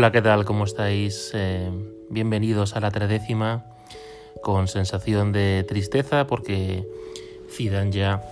Hola, 0.00 0.12
¿qué 0.12 0.22
tal? 0.22 0.46
¿Cómo 0.46 0.64
estáis? 0.64 1.30
Eh, 1.34 1.70
bienvenidos 2.08 2.74
a 2.74 2.80
la 2.80 2.90
tredécima 2.90 3.66
con 4.42 4.66
sensación 4.66 5.30
de 5.30 5.62
tristeza 5.68 6.26
porque 6.26 6.88
Zidane 7.50 7.92
ya 7.92 8.22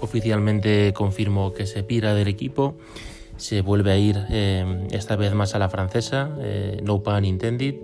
oficialmente 0.00 0.92
confirmó 0.92 1.54
que 1.54 1.66
se 1.66 1.84
pira 1.84 2.12
del 2.14 2.26
equipo, 2.26 2.74
se 3.36 3.60
vuelve 3.60 3.92
a 3.92 3.98
ir 3.98 4.26
eh, 4.30 4.88
esta 4.90 5.14
vez 5.14 5.32
más 5.32 5.54
a 5.54 5.60
la 5.60 5.68
francesa, 5.68 6.28
eh, 6.40 6.80
no 6.82 7.04
pun 7.04 7.24
intended, 7.24 7.76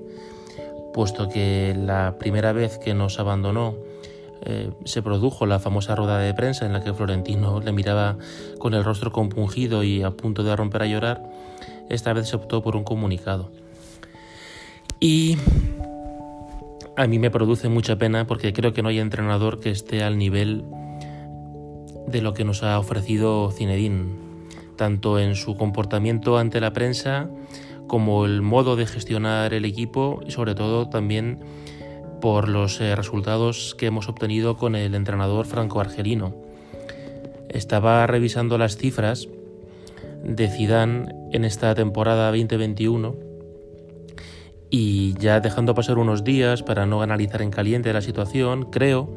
puesto 0.92 1.28
que 1.28 1.76
la 1.78 2.16
primera 2.18 2.50
vez 2.52 2.76
que 2.78 2.92
nos 2.92 3.20
abandonó 3.20 3.76
eh, 4.44 4.72
se 4.84 5.00
produjo 5.00 5.46
la 5.46 5.60
famosa 5.60 5.94
rueda 5.94 6.18
de 6.18 6.34
prensa 6.34 6.66
en 6.66 6.72
la 6.72 6.82
que 6.82 6.92
Florentino 6.92 7.60
le 7.60 7.70
miraba 7.70 8.18
con 8.58 8.74
el 8.74 8.82
rostro 8.82 9.12
compungido 9.12 9.84
y 9.84 10.02
a 10.02 10.10
punto 10.10 10.42
de 10.42 10.56
romper 10.56 10.82
a 10.82 10.86
llorar, 10.86 11.22
esta 11.88 12.12
vez 12.12 12.28
se 12.28 12.36
optó 12.36 12.62
por 12.62 12.76
un 12.76 12.84
comunicado. 12.84 13.50
Y 15.00 15.36
a 16.96 17.06
mí 17.06 17.18
me 17.18 17.30
produce 17.30 17.68
mucha 17.68 17.96
pena 17.96 18.26
porque 18.26 18.52
creo 18.52 18.72
que 18.72 18.82
no 18.82 18.88
hay 18.88 18.98
entrenador 18.98 19.60
que 19.60 19.70
esté 19.70 20.02
al 20.02 20.16
nivel 20.16 20.64
de 22.06 22.22
lo 22.22 22.32
que 22.34 22.44
nos 22.44 22.62
ha 22.62 22.78
ofrecido 22.78 23.50
Zinedine, 23.50 24.14
tanto 24.76 25.18
en 25.18 25.34
su 25.34 25.56
comportamiento 25.56 26.38
ante 26.38 26.60
la 26.60 26.72
prensa 26.72 27.28
como 27.86 28.24
el 28.24 28.42
modo 28.42 28.76
de 28.76 28.86
gestionar 28.86 29.54
el 29.54 29.64
equipo 29.64 30.20
y 30.26 30.30
sobre 30.30 30.54
todo 30.54 30.88
también 30.88 31.40
por 32.20 32.48
los 32.48 32.80
eh, 32.80 32.96
resultados 32.96 33.74
que 33.78 33.86
hemos 33.86 34.08
obtenido 34.08 34.56
con 34.56 34.74
el 34.74 34.94
entrenador 34.94 35.46
franco-argelino. 35.46 36.34
Estaba 37.48 38.06
revisando 38.06 38.58
las 38.58 38.76
cifras 38.76 39.28
de 40.22 40.48
Zidane 40.48 41.06
en 41.32 41.44
esta 41.44 41.74
temporada 41.74 42.28
2021 42.30 43.16
y 44.70 45.14
ya 45.18 45.40
dejando 45.40 45.74
pasar 45.74 45.98
unos 45.98 46.24
días 46.24 46.62
para 46.62 46.86
no 46.86 47.02
analizar 47.02 47.42
en 47.42 47.50
caliente 47.50 47.92
la 47.92 48.02
situación, 48.02 48.70
creo 48.70 49.08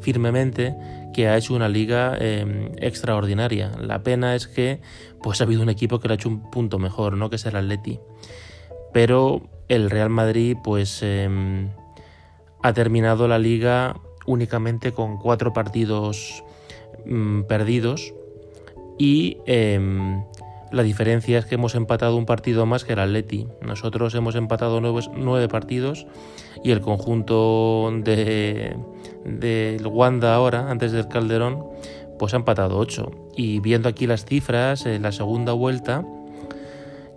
firmemente 0.00 0.74
que 1.12 1.28
ha 1.28 1.36
hecho 1.36 1.54
una 1.54 1.68
liga 1.68 2.16
em, 2.18 2.72
extraordinaria. 2.78 3.70
La 3.78 4.02
pena 4.02 4.34
es 4.34 4.48
que 4.48 4.80
pues 5.22 5.40
ha 5.40 5.44
habido 5.44 5.62
un 5.62 5.68
equipo 5.68 6.00
que 6.00 6.08
lo 6.08 6.12
ha 6.12 6.16
hecho 6.16 6.28
un 6.28 6.50
punto 6.50 6.78
mejor, 6.78 7.16
¿no? 7.16 7.30
que 7.30 7.36
es 7.36 7.46
el 7.46 7.56
Atleti. 7.56 8.00
Pero 8.92 9.42
el 9.68 9.90
Real 9.90 10.10
Madrid 10.10 10.56
pues 10.62 11.02
em, 11.02 11.70
ha 12.62 12.72
terminado 12.72 13.28
la 13.28 13.38
liga 13.38 13.96
únicamente 14.26 14.92
con 14.92 15.18
cuatro 15.18 15.52
partidos 15.52 16.42
mm, 17.06 17.42
perdidos 17.42 18.14
y 18.98 19.38
em, 19.46 20.24
la 20.74 20.82
diferencia 20.82 21.38
es 21.38 21.46
que 21.46 21.54
hemos 21.54 21.74
empatado 21.74 22.16
un 22.16 22.26
partido 22.26 22.66
más 22.66 22.84
que 22.84 22.94
el 22.94 22.98
Atleti. 22.98 23.46
Nosotros 23.62 24.14
hemos 24.14 24.34
empatado 24.34 24.80
nueve, 24.80 25.48
partidos 25.48 26.06
y 26.64 26.72
el 26.72 26.80
conjunto 26.80 27.92
de 28.02 28.76
del 29.24 29.86
Wanda 29.86 30.34
ahora, 30.34 30.70
antes 30.70 30.92
del 30.92 31.08
Calderón, 31.08 31.64
pues 32.18 32.34
ha 32.34 32.38
empatado 32.38 32.76
ocho. 32.76 33.10
Y 33.36 33.60
viendo 33.60 33.88
aquí 33.88 34.06
las 34.06 34.24
cifras, 34.24 34.84
en 34.84 35.02
la 35.02 35.12
segunda 35.12 35.52
vuelta, 35.52 36.04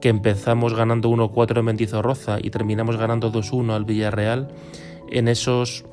que 0.01 0.09
empezamos 0.09 0.75
ganando 0.75 1.09
1-4 1.09 1.59
en 1.59 1.65
Mendizorroza 1.65 2.37
y 2.41 2.51
terminamos 2.51 2.97
ganando 2.97 3.31
2-1 3.31 3.73
al 3.73 3.85
Villarreal, 3.85 4.49
en 5.11 5.27
esos 5.27 5.83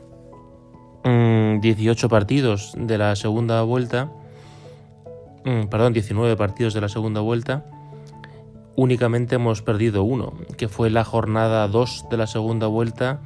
18 1.04 2.06
mm, 2.06 2.10
partidos 2.10 2.74
de 2.76 2.98
la 2.98 3.16
segunda 3.16 3.62
vuelta, 3.62 4.12
perdón, 5.70 5.92
19 5.92 6.36
partidos 6.36 6.74
de 6.74 6.80
la 6.80 6.88
segunda 6.88 7.20
vuelta, 7.20 7.64
únicamente 8.76 9.36
hemos 9.36 9.62
perdido 9.62 10.02
uno, 10.02 10.34
que 10.56 10.68
fue 10.68 10.90
la 10.90 11.04
jornada 11.04 11.68
2 11.68 12.06
de 12.10 12.16
la 12.16 12.26
segunda 12.26 12.66
vuelta, 12.66 13.20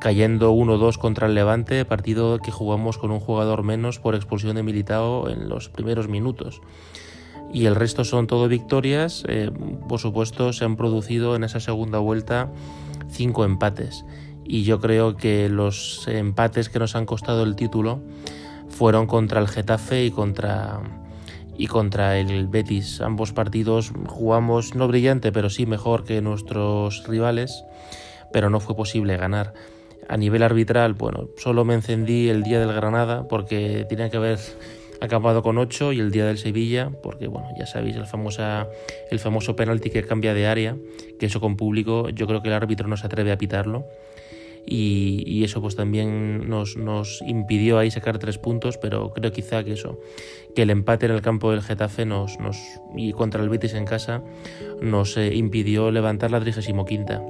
cayendo 0.00 0.52
1-2 0.52 0.96
contra 0.98 1.26
el 1.26 1.34
Levante, 1.34 1.84
partido 1.84 2.38
que 2.38 2.50
jugamos 2.50 2.98
con 2.98 3.10
un 3.10 3.20
jugador 3.20 3.62
menos 3.62 3.98
por 3.98 4.14
expulsión 4.14 4.56
de 4.56 4.62
Militao 4.62 5.28
en 5.28 5.48
los 5.48 5.68
primeros 5.68 6.08
minutos. 6.08 6.60
Y 7.52 7.66
el 7.66 7.74
resto 7.74 8.04
son 8.04 8.26
todo 8.26 8.48
victorias, 8.48 9.24
eh, 9.28 9.50
por 9.88 9.98
supuesto 9.98 10.52
se 10.52 10.64
han 10.64 10.76
producido 10.76 11.34
en 11.34 11.44
esa 11.44 11.60
segunda 11.60 11.98
vuelta 11.98 12.50
cinco 13.10 13.44
empates. 13.44 14.04
Y 14.44 14.62
yo 14.62 14.80
creo 14.80 15.16
que 15.16 15.48
los 15.48 16.06
empates 16.08 16.68
que 16.68 16.78
nos 16.78 16.96
han 16.96 17.06
costado 17.06 17.42
el 17.42 17.56
título 17.56 18.00
fueron 18.68 19.06
contra 19.06 19.40
el 19.40 19.48
Getafe 19.48 20.04
y 20.04 20.10
contra 20.10 20.80
y 21.56 21.66
contra 21.66 22.18
el 22.18 22.46
Betis. 22.48 23.00
Ambos 23.00 23.32
partidos 23.32 23.92
jugamos 24.06 24.74
no 24.74 24.88
brillante, 24.88 25.32
pero 25.32 25.50
sí 25.50 25.66
mejor 25.66 26.04
que 26.04 26.20
nuestros 26.20 27.06
rivales, 27.06 27.64
pero 28.32 28.50
no 28.50 28.60
fue 28.60 28.76
posible 28.76 29.16
ganar. 29.16 29.52
A 30.08 30.16
nivel 30.16 30.42
arbitral, 30.42 30.94
bueno, 30.94 31.28
solo 31.36 31.64
me 31.64 31.74
encendí 31.74 32.28
el 32.28 32.42
día 32.42 32.60
del 32.60 32.72
Granada 32.72 33.28
porque 33.28 33.86
tenía 33.88 34.10
que 34.10 34.16
haber 34.16 34.38
acabado 35.00 35.42
con 35.42 35.56
8 35.56 35.92
y 35.92 36.00
el 36.00 36.10
día 36.10 36.26
del 36.26 36.38
Sevilla, 36.38 36.90
porque 37.02 37.26
bueno, 37.26 37.48
ya 37.58 37.66
sabéis, 37.66 37.96
el, 37.96 38.06
famosa, 38.06 38.68
el 39.10 39.18
famoso 39.18 39.56
penalti 39.56 39.90
que 39.90 40.02
cambia 40.04 40.34
de 40.34 40.46
área, 40.46 40.76
que 41.18 41.26
eso 41.26 41.40
con 41.40 41.56
público 41.56 42.08
yo 42.10 42.26
creo 42.26 42.42
que 42.42 42.48
el 42.48 42.54
árbitro 42.54 42.88
no 42.88 42.96
se 42.96 43.06
atreve 43.06 43.32
a 43.32 43.38
pitarlo 43.38 43.86
y, 44.72 45.42
eso 45.42 45.60
pues 45.60 45.74
también 45.74 46.48
nos, 46.48 46.76
nos, 46.76 47.20
impidió 47.26 47.78
ahí 47.78 47.90
sacar 47.90 48.18
tres 48.18 48.38
puntos, 48.38 48.78
pero 48.78 49.12
creo 49.12 49.32
quizá 49.32 49.64
que 49.64 49.72
eso, 49.72 49.98
que 50.54 50.62
el 50.62 50.70
empate 50.70 51.06
en 51.06 51.12
el 51.12 51.22
campo 51.22 51.50
del 51.50 51.60
Getafe 51.60 52.06
nos, 52.06 52.38
nos 52.38 52.56
y 52.94 53.12
contra 53.12 53.42
el 53.42 53.48
Betis 53.48 53.74
en 53.74 53.84
casa 53.84 54.22
nos 54.80 55.16
eh, 55.16 55.34
impidió 55.34 55.90
levantar 55.90 56.30
la 56.30 56.38
35 56.38 56.84
quinta. 56.84 57.20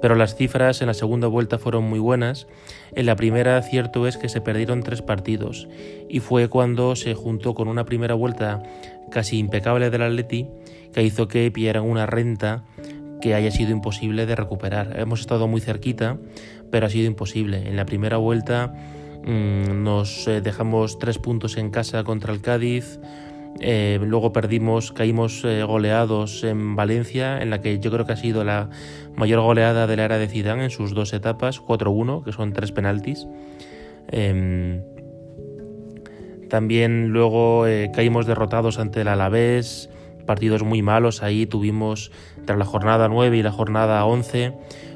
Pero 0.00 0.16
las 0.16 0.34
cifras 0.34 0.80
en 0.80 0.88
la 0.88 0.94
segunda 0.94 1.28
vuelta 1.28 1.58
fueron 1.58 1.84
muy 1.84 2.00
buenas. 2.00 2.48
En 2.96 3.06
la 3.06 3.14
primera, 3.14 3.62
cierto 3.62 4.08
es 4.08 4.16
que 4.16 4.28
se 4.28 4.40
perdieron 4.40 4.82
tres 4.82 5.02
partidos 5.02 5.68
y 6.08 6.18
fue 6.18 6.48
cuando 6.48 6.96
se 6.96 7.14
juntó 7.14 7.54
con 7.54 7.68
una 7.68 7.84
primera 7.84 8.14
vuelta 8.14 8.60
casi 9.12 9.38
impecable 9.38 9.90
del 9.90 10.02
Atleti 10.02 10.48
que 10.92 11.04
hizo 11.04 11.28
que 11.28 11.48
pillaran 11.52 11.84
una 11.84 12.06
renta 12.06 12.64
que 13.22 13.34
haya 13.34 13.50
sido 13.50 13.70
imposible 13.70 14.26
de 14.26 14.34
recuperar. 14.34 14.98
Hemos 14.98 15.20
estado 15.20 15.46
muy 15.46 15.62
cerquita, 15.62 16.18
pero 16.70 16.86
ha 16.86 16.90
sido 16.90 17.06
imposible. 17.06 17.68
En 17.68 17.76
la 17.76 17.86
primera 17.86 18.18
vuelta 18.18 18.74
mm, 19.24 19.82
nos 19.82 20.26
eh, 20.26 20.42
dejamos 20.42 20.98
tres 20.98 21.18
puntos 21.18 21.56
en 21.56 21.70
casa 21.70 22.02
contra 22.04 22.34
el 22.34 22.42
Cádiz. 22.42 22.98
Eh, 23.60 24.00
luego 24.02 24.32
perdimos, 24.32 24.90
caímos 24.92 25.44
eh, 25.44 25.62
goleados 25.62 26.42
en 26.42 26.74
Valencia, 26.74 27.40
en 27.40 27.50
la 27.50 27.60
que 27.60 27.78
yo 27.78 27.92
creo 27.92 28.04
que 28.04 28.12
ha 28.12 28.16
sido 28.16 28.42
la 28.44 28.68
mayor 29.14 29.40
goleada 29.40 29.86
de 29.86 29.96
la 29.96 30.04
era 30.04 30.18
de 30.18 30.26
Zidane 30.26 30.64
en 30.64 30.70
sus 30.70 30.92
dos 30.92 31.12
etapas, 31.12 31.62
4-1, 31.62 32.24
que 32.24 32.32
son 32.32 32.52
tres 32.52 32.72
penaltis. 32.72 33.28
Em, 34.08 34.82
también 36.50 37.10
luego 37.10 37.64
caímos 37.94 38.26
derrotados 38.26 38.78
ante 38.78 39.02
el 39.02 39.08
Alavés, 39.08 39.88
partidos 40.26 40.62
muy 40.62 40.82
malos 40.82 41.22
ahí 41.22 41.46
tuvimos 41.46 42.10
tras 42.44 42.58
la 42.58 42.64
jornada 42.64 43.08
9 43.08 43.36
y 43.36 43.42
la 43.42 43.52
jornada 43.52 44.04
11 44.04 44.54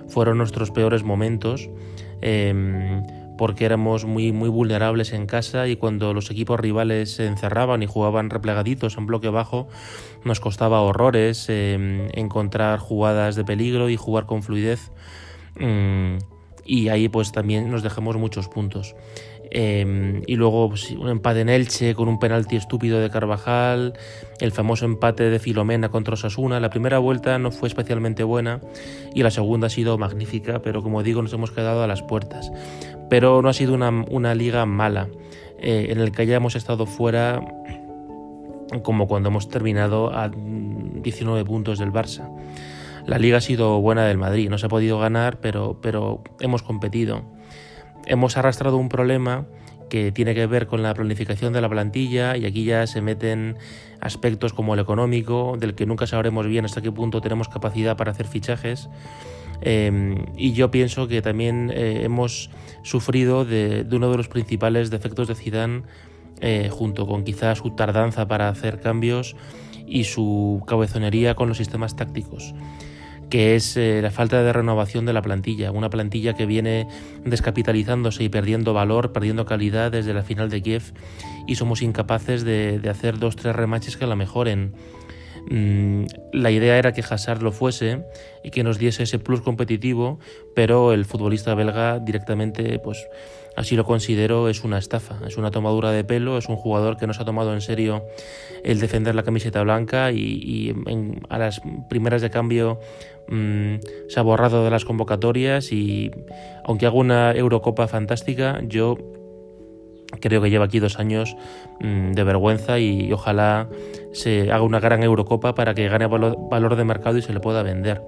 fueron 0.08 0.38
nuestros 0.38 0.70
peores 0.70 1.02
momentos 1.02 1.68
em, 2.20 3.04
porque 3.36 3.66
éramos 3.66 4.04
muy, 4.04 4.32
muy 4.32 4.48
vulnerables 4.48 5.12
en 5.12 5.26
casa 5.26 5.68
y 5.68 5.76
cuando 5.76 6.14
los 6.14 6.30
equipos 6.30 6.58
rivales 6.58 7.12
se 7.12 7.26
encerraban 7.26 7.82
y 7.82 7.86
jugaban 7.86 8.30
replegaditos 8.30 8.96
en 8.96 9.06
bloque 9.06 9.28
bajo 9.28 9.68
nos 10.24 10.40
costaba 10.40 10.80
horrores 10.80 11.46
em, 11.48 12.08
encontrar 12.14 12.78
jugadas 12.78 13.36
de 13.36 13.44
peligro 13.44 13.90
y 13.90 13.96
jugar 13.96 14.26
con 14.26 14.42
fluidez 14.42 14.90
mm, 15.60 16.16
y 16.66 16.88
ahí 16.88 17.08
pues 17.08 17.32
también 17.32 17.70
nos 17.70 17.82
dejamos 17.82 18.16
muchos 18.16 18.48
puntos. 18.48 18.96
Em, 19.50 20.22
y 20.26 20.36
luego 20.36 20.70
pues, 20.70 20.90
un 20.90 21.08
empate 21.08 21.40
en 21.40 21.48
Elche 21.48 21.94
con 21.94 22.08
un 22.08 22.18
penalti 22.18 22.56
estúpido 22.56 23.00
de 23.00 23.10
Carvajal, 23.10 23.94
el 24.40 24.52
famoso 24.52 24.84
empate 24.84 25.30
de 25.30 25.38
Filomena 25.38 25.88
contra 25.88 26.14
Osasuna. 26.14 26.60
La 26.60 26.70
primera 26.70 26.98
vuelta 26.98 27.38
no 27.38 27.50
fue 27.50 27.68
especialmente 27.68 28.24
buena 28.24 28.60
y 29.14 29.22
la 29.22 29.30
segunda 29.30 29.68
ha 29.68 29.70
sido 29.70 29.98
magnífica, 29.98 30.60
pero 30.62 30.82
como 30.82 31.02
digo, 31.02 31.22
nos 31.22 31.32
hemos 31.32 31.50
quedado 31.50 31.82
a 31.82 31.86
las 31.86 32.02
puertas. 32.02 32.50
Pero 33.08 33.40
no 33.40 33.48
ha 33.48 33.52
sido 33.52 33.74
una, 33.74 34.34
liga 34.34 34.66
mala, 34.66 35.08
eh, 35.58 35.88
en 35.90 36.00
el 36.00 36.10
que 36.10 36.22
hayamos 36.22 36.56
estado 36.56 36.86
fuera 36.86 37.40
como 38.82 39.06
cuando 39.06 39.28
hemos 39.28 39.48
terminado 39.48 40.12
a 40.12 40.28
19 40.28 41.44
puntos 41.44 41.78
del 41.78 41.92
Barça. 41.92 42.28
La 43.06 43.18
liga 43.18 43.38
ha 43.38 43.40
sido 43.40 43.80
buena 43.80 44.04
del 44.04 44.18
Madrid, 44.18 44.50
no 44.50 44.58
se 44.58 44.66
ha 44.66 44.68
podido 44.68 44.98
ganar, 44.98 45.38
pero, 45.40 45.78
pero 45.80 46.24
hemos 46.40 46.64
competido 46.64 47.22
hemos 48.06 48.36
arrastrado 48.36 48.76
un 48.76 48.88
problema 48.88 49.46
que 49.88 50.12
tiene 50.12 50.34
que 50.34 50.46
ver 50.46 50.66
con 50.66 50.82
la 50.82 50.94
planificación 50.94 51.52
de 51.52 51.60
la 51.60 51.68
plantilla 51.68 52.36
y 52.36 52.44
aquí 52.44 52.64
ya 52.64 52.86
se 52.86 53.00
meten 53.00 53.56
aspectos 54.00 54.52
como 54.52 54.74
el 54.74 54.80
económico, 54.80 55.56
del 55.58 55.74
que 55.74 55.86
nunca 55.86 56.06
sabremos 56.06 56.46
bien 56.46 56.64
hasta 56.64 56.80
qué 56.80 56.90
punto 56.90 57.20
tenemos 57.20 57.48
capacidad 57.48 57.96
para 57.96 58.10
hacer 58.10 58.26
fichajes. 58.26 58.88
Em, 59.62 60.26
y 60.36 60.52
yo 60.52 60.70
pienso 60.70 61.08
que 61.08 61.22
también 61.22 61.70
eh, 61.74 62.02
hemos 62.04 62.50
sufrido 62.82 63.44
de, 63.44 63.86
uno 63.90 64.10
de 64.10 64.16
los 64.16 64.28
principales 64.28 64.90
defectos 64.90 65.28
de 65.28 65.34
Zidane, 65.34 65.82
eh, 66.40 66.68
junto 66.70 67.06
con 67.06 67.24
quizás 67.24 67.58
su 67.58 67.70
tardanza 67.70 68.28
para 68.28 68.48
hacer 68.48 68.80
cambios 68.80 69.36
y 69.86 70.04
su 70.04 70.62
cabezonería 70.66 71.34
con 71.34 71.48
los 71.48 71.56
sistemas 71.56 71.96
tácticos 71.96 72.54
que 73.30 73.56
es 73.56 73.76
eh, 73.76 74.00
la 74.02 74.10
falta 74.10 74.42
de 74.42 74.52
renovación 74.52 75.04
de 75.06 75.12
la 75.12 75.22
plantilla, 75.22 75.72
una 75.72 75.90
plantilla 75.90 76.34
que 76.34 76.46
viene 76.46 76.86
descapitalizándose 77.24 78.24
y 78.24 78.28
perdiendo 78.28 78.72
valor, 78.72 79.12
perdiendo 79.12 79.46
calidad 79.46 79.90
desde 79.90 80.14
la 80.14 80.22
final 80.22 80.48
de 80.50 80.62
Kiev 80.62 80.92
y 81.46 81.56
somos 81.56 81.82
incapaces 81.82 82.44
de, 82.44 82.80
hacer 82.88 83.18
dos, 83.18 83.36
tres 83.36 83.56
remaches 83.56 83.96
que 83.96 84.06
la 84.06 84.16
mejoren. 84.16 84.74
Mm, 85.48 86.06
la 86.32 86.50
idea 86.50 86.76
era 86.78 86.92
que 86.92 87.04
Hazard 87.08 87.42
lo 87.42 87.52
fuese 87.52 88.04
y 88.42 88.50
que 88.50 88.64
nos 88.64 88.78
diese 88.78 89.04
ese 89.04 89.18
plus 89.18 89.40
competitivo, 89.40 90.18
pero 90.54 90.92
el 90.92 91.04
futbolista 91.04 91.54
belga 91.54 91.98
directamente 91.98 92.78
pues 92.78 93.06
Así 93.56 93.74
lo 93.74 93.84
considero, 93.84 94.50
es 94.50 94.64
una 94.64 94.76
estafa, 94.76 95.16
es 95.26 95.38
una 95.38 95.50
tomadura 95.50 95.90
de 95.90 96.04
pelo, 96.04 96.36
es 96.36 96.48
un 96.48 96.56
jugador 96.56 96.98
que 96.98 97.06
no 97.06 97.14
se 97.14 97.22
ha 97.22 97.24
tomado 97.24 97.54
en 97.54 97.62
serio 97.62 98.04
el 98.62 98.80
defender 98.80 99.14
la 99.14 99.22
camiseta 99.22 99.62
blanca 99.62 100.12
y, 100.12 100.74
a 101.30 101.38
las 101.38 101.62
primeras 101.88 102.20
de 102.20 102.28
cambio 102.28 102.78
mm, 103.28 103.76
se 104.08 104.20
ha 104.20 104.22
borrado 104.22 104.62
de 104.62 104.70
las 104.70 104.84
convocatorias 104.84 105.72
y 105.72 106.10
aunque 106.64 106.84
haga 106.84 106.96
una 106.96 107.32
Eurocopa 107.32 107.88
fantástica, 107.88 108.60
yo 108.62 108.98
creo 110.20 110.42
que 110.42 110.50
lleva 110.50 110.66
aquí 110.66 110.78
dos 110.78 110.98
años 110.98 111.34
mm, 111.80 112.12
de 112.12 112.24
vergüenza 112.24 112.78
y, 112.78 113.10
ojalá 113.10 113.68
se 114.12 114.52
haga 114.52 114.62
una 114.62 114.80
gran 114.80 115.02
Eurocopa 115.02 115.54
para 115.54 115.74
que 115.74 115.88
gane 115.88 116.06
valor 116.06 116.76
de 116.76 116.84
mercado 116.84 117.16
y 117.16 117.22
se 117.22 117.32
le 117.32 117.40
pueda 117.40 117.62
vender. 117.62 118.02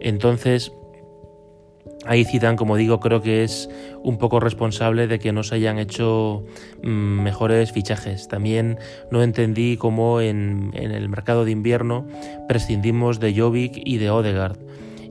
Entonces, 0.00 0.72
Ahí 2.04 2.24
Zidane, 2.24 2.56
como 2.56 2.76
digo, 2.76 2.98
creo 2.98 3.22
que 3.22 3.44
es 3.44 3.68
un 4.02 4.18
poco 4.18 4.40
responsable 4.40 5.06
de 5.06 5.18
que 5.18 5.32
no 5.32 5.42
se 5.42 5.54
hayan 5.54 5.78
hecho 5.78 6.44
mm, 6.82 6.88
mejores 6.88 7.72
fichajes. 7.72 8.26
También 8.28 8.78
no 9.10 9.22
entendí 9.22 9.76
cómo 9.76 10.20
en, 10.20 10.72
el 10.74 11.08
mercado 11.08 11.44
de 11.44 11.52
invierno 11.52 12.06
prescindimos 12.48 13.20
de 13.20 13.34
Jovic 13.34 13.80
y 13.84 13.98
de 13.98 14.10
Odegaard 14.10 14.58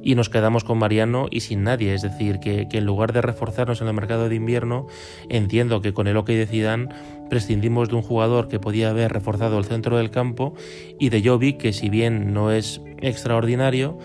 y 0.04 0.16
nos 0.16 0.30
quedamos 0.30 0.64
con 0.64 0.80
Mariano 0.80 1.28
y 1.30 1.42
sin 1.42 1.64
nadie. 1.64 1.94
Es 1.94 2.02
decir, 2.02 2.40
que, 2.40 2.68
en 2.70 2.86
lugar 2.86 3.14
de 3.14 3.22
reforzarnos 3.22 3.82
en 3.82 3.88
el 3.88 3.94
mercado 3.94 4.28
de 4.28 4.36
invierno, 4.36 4.88
entiendo 5.30 5.82
que 5.82 5.94
con 5.94 6.08
el 6.08 6.18
OK 6.18 6.28
de 6.28 6.48
Zidane 6.48 6.90
prescindimos 7.30 7.90
de 7.90 7.96
un 7.96 8.02
jugador 8.02 8.48
que 8.48 8.60
podía 8.60 8.90
haber 8.90 9.14
reforzado 9.14 9.58
el 9.60 9.66
centro 9.66 9.98
del 9.98 10.10
campo 10.10 10.56
y 11.00 11.10
de 11.10 11.22
Jovic, 11.24 11.58
que 11.58 11.72
si 11.72 11.90
bien 11.90 12.34
no 12.34 12.52
es 12.52 12.82
extraordinario, 13.00 13.98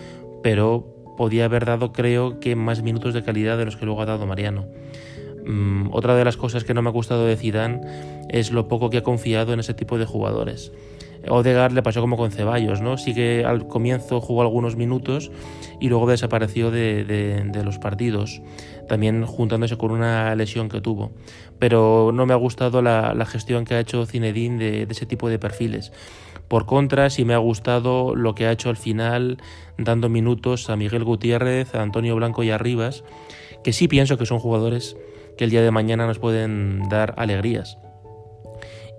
pero 0.43 0.96
podía 1.17 1.45
haber 1.45 1.65
dado, 1.65 1.91
creo 1.91 2.39
que, 2.39 2.55
más 2.55 2.81
minutos 2.81 3.13
de 3.13 3.23
calidad 3.23 3.57
de 3.57 3.65
los 3.65 3.75
que 3.75 3.85
luego 3.85 4.01
ha 4.01 4.05
dado 4.05 4.25
Mariano. 4.25 4.67
Mm, 5.45 5.89
otra 5.91 6.15
de 6.15 6.23
las 6.23 6.37
cosas 6.37 6.63
que 6.63 6.73
no 6.73 6.81
me 6.81 6.89
ha 6.89 6.93
gustado 6.93 7.25
de 7.25 7.35
Zidane 7.35 7.81
es 8.29 8.51
lo 8.51 8.67
poco 8.67 8.89
que 8.89 8.97
ha 8.97 9.03
confiado 9.03 9.53
en 9.53 9.59
ese 9.59 9.73
tipo 9.73 9.97
de 9.97 10.05
jugadores. 10.05 10.71
Odegaard 11.29 11.73
le 11.73 11.83
pasó 11.83 12.01
como 12.01 12.17
con 12.17 12.31
Ceballos, 12.31 12.81
¿no? 12.81 12.97
Sí 12.97 13.13
que 13.13 13.43
al 13.45 13.67
comienzo 13.67 14.21
jugó 14.21 14.41
algunos 14.41 14.75
minutos 14.75 15.31
y 15.79 15.89
luego 15.89 16.07
desapareció 16.07 16.71
de, 16.71 17.61
los 17.63 17.79
partidos, 17.79 18.41
también 18.87 19.25
juntándose 19.25 19.77
con 19.77 19.91
una 19.91 20.35
lesión 20.35 20.69
que 20.69 20.81
tuvo. 20.81 21.11
Pero 21.59 22.11
no 22.13 22.25
me 22.25 22.33
ha 22.33 22.37
gustado 22.37 22.81
la, 22.81 23.25
gestión 23.25 23.65
que 23.65 23.75
ha 23.75 23.79
hecho 23.79 24.05
Zinedine 24.05 24.57
de, 24.57 24.85
de 24.85 24.93
ese 24.93 25.05
tipo 25.05 25.29
de 25.29 25.39
perfiles. 25.39 25.91
Por 26.47 26.65
contra, 26.65 27.09
sí 27.09 27.25
me 27.25 27.33
ha 27.33 27.39
gustado 27.39 28.15
lo 28.15 28.35
que 28.35 28.45
ha 28.45 28.51
hecho 28.51 28.69
al 28.69 28.77
final, 28.77 29.37
dando 29.77 30.09
minutos 30.09 30.69
a 30.69 30.75
Miguel 30.75 31.03
Gutiérrez, 31.03 31.75
a 31.75 31.81
Antonio 31.81 32.15
Blanco 32.15 32.43
y 32.43 32.51
a 32.51 32.57
Rivas, 32.57 33.03
que 33.63 33.73
sí 33.73 33.87
pienso 33.87 34.17
que 34.17 34.25
son 34.25 34.39
jugadores 34.39 34.97
que 35.37 35.43
el 35.43 35.49
día 35.49 35.61
de 35.61 35.71
mañana 35.71 36.07
nos 36.07 36.19
pueden 36.19 36.87
dar 36.89 37.13
alegrías. 37.17 37.77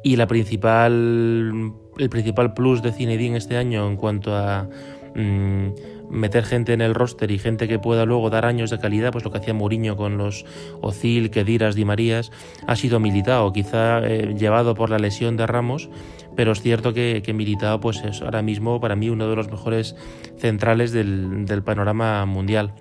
Y 0.04 0.16
la 0.16 0.26
principal, 0.26 1.72
el 1.98 2.10
principal 2.10 2.54
plus 2.54 2.82
de 2.82 2.92
Zinedine 2.92 3.36
este 3.36 3.56
año 3.56 3.88
en 3.88 3.96
cuanto 3.96 4.34
a 4.34 4.68
mm, 5.14 5.68
meter 6.10 6.44
gente 6.44 6.72
en 6.72 6.80
el 6.80 6.94
roster 6.94 7.30
y 7.30 7.38
gente 7.38 7.68
que 7.68 7.78
pueda 7.78 8.04
luego 8.04 8.30
dar 8.30 8.44
años 8.46 8.70
de 8.70 8.78
calidad, 8.78 9.12
pues 9.12 9.24
lo 9.24 9.30
que 9.30 9.38
hacía 9.38 9.54
Mourinho 9.54 9.96
con 9.96 10.18
los 10.18 10.44
Ozil, 10.80 11.30
Kediras, 11.30 11.74
Di 11.74 11.84
Marías, 11.84 12.30
ha 12.66 12.76
sido 12.76 13.00
militado, 13.00 13.52
quizá 13.52 14.00
eh, 14.00 14.34
llevado 14.38 14.74
por 14.74 14.90
la 14.90 14.98
lesión 14.98 15.36
de 15.36 15.46
Ramos, 15.46 15.88
pero 16.36 16.52
es 16.52 16.62
cierto 16.62 16.94
que, 16.94 17.22
que 17.24 17.32
Militao 17.32 17.80
pues 17.80 18.02
es 18.04 18.22
ahora 18.22 18.42
mismo 18.42 18.80
para 18.80 18.96
mí 18.96 19.10
uno 19.10 19.28
de 19.28 19.36
los 19.36 19.50
mejores 19.50 19.96
centrales 20.38 20.92
del, 20.92 21.62
panorama 21.64 22.24
mundial. 22.26 22.72